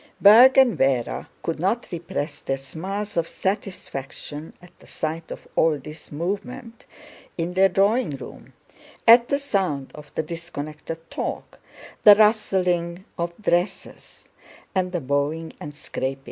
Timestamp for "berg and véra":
0.19-1.27